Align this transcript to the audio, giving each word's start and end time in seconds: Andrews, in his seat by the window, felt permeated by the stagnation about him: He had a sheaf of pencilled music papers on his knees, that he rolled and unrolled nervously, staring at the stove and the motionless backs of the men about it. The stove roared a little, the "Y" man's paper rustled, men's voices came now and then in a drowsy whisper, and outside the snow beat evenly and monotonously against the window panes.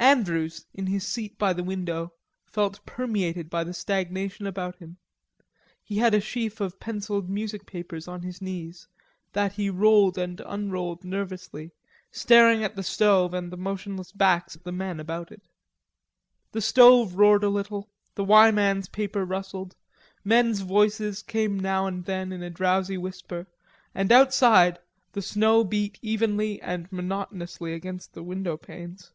Andrews, 0.00 0.64
in 0.72 0.86
his 0.86 1.04
seat 1.04 1.36
by 1.38 1.52
the 1.52 1.64
window, 1.64 2.14
felt 2.46 2.86
permeated 2.86 3.50
by 3.50 3.64
the 3.64 3.74
stagnation 3.74 4.46
about 4.46 4.76
him: 4.76 4.96
He 5.82 5.96
had 5.98 6.14
a 6.14 6.20
sheaf 6.20 6.60
of 6.60 6.78
pencilled 6.78 7.28
music 7.28 7.66
papers 7.66 8.06
on 8.06 8.22
his 8.22 8.40
knees, 8.40 8.86
that 9.32 9.52
he 9.54 9.68
rolled 9.68 10.16
and 10.16 10.40
unrolled 10.46 11.02
nervously, 11.04 11.72
staring 12.12 12.62
at 12.62 12.76
the 12.76 12.84
stove 12.84 13.34
and 13.34 13.50
the 13.52 13.56
motionless 13.56 14.12
backs 14.12 14.54
of 14.54 14.62
the 14.62 14.72
men 14.72 15.00
about 15.00 15.32
it. 15.32 15.42
The 16.52 16.62
stove 16.62 17.14
roared 17.16 17.42
a 17.44 17.50
little, 17.50 17.90
the 18.14 18.24
"Y" 18.24 18.52
man's 18.52 18.88
paper 18.88 19.24
rustled, 19.24 19.74
men's 20.24 20.60
voices 20.60 21.22
came 21.22 21.58
now 21.58 21.86
and 21.88 22.04
then 22.04 22.32
in 22.32 22.42
a 22.44 22.50
drowsy 22.50 22.96
whisper, 22.96 23.48
and 23.96 24.10
outside 24.12 24.78
the 25.12 25.22
snow 25.22 25.64
beat 25.64 25.98
evenly 26.00 26.62
and 26.62 26.90
monotonously 26.92 27.74
against 27.74 28.12
the 28.14 28.22
window 28.22 28.56
panes. 28.56 29.10